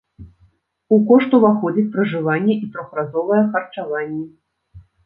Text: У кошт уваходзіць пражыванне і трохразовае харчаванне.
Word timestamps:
У 0.95 0.99
кошт 1.11 1.35
уваходзіць 1.39 1.85
пражыванне 1.97 2.53
і 2.63 2.73
трохразовае 2.73 3.43
харчаванне. 3.55 4.27